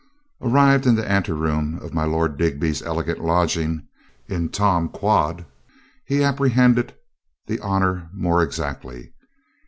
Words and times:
Arrived 0.41 0.87
in 0.87 0.95
the 0.95 1.07
anteroom 1.07 1.77
of 1.79 1.93
my 1.93 2.05
Lord 2.05 2.35
Digby's 2.35 2.81
elegant 2.81 3.23
lodging 3.23 3.87
in 4.27 4.49
Tom 4.49 4.89
quad, 4.89 5.45
he 6.07 6.23
apprehended 6.23 6.95
the 7.45 7.59
honor 7.59 8.09
more 8.11 8.41
exactly. 8.41 9.13